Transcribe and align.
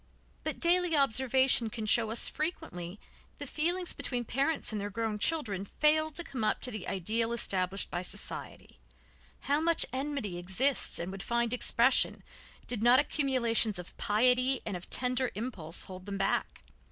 But 0.43 0.57
daily 0.59 0.95
observation 0.95 1.69
can 1.69 1.85
show 1.85 2.09
us 2.09 2.27
how 2.27 2.33
frequently 2.33 2.99
the 3.37 3.45
feelings 3.45 3.93
between 3.93 4.25
parents 4.25 4.71
and 4.71 4.81
their 4.81 4.89
grown 4.89 5.19
children 5.19 5.63
fail 5.63 6.09
to 6.13 6.23
come 6.23 6.43
up 6.43 6.59
to 6.61 6.71
the 6.71 6.87
ideal 6.87 7.31
established 7.31 7.91
by 7.91 8.01
society, 8.01 8.79
how 9.41 9.61
much 9.61 9.85
enmity 9.93 10.39
exists 10.39 10.97
and 10.97 11.11
would 11.11 11.21
find 11.21 11.53
expression 11.53 12.23
did 12.65 12.81
not 12.81 12.97
accumulations 12.99 13.77
of 13.77 13.95
piety 13.99 14.61
and 14.65 14.75
of 14.75 14.89
tender 14.89 15.29
impulse 15.35 15.83
hold 15.83 16.07
them 16.07 16.17
back. 16.17 16.63